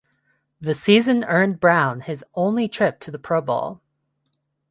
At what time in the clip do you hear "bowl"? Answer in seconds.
3.39-3.81